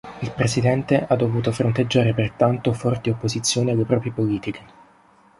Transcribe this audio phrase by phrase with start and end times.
[0.23, 4.61] Il presidente ha dovuto fronteggiare pertanto forti opposizioni alle proprie politiche.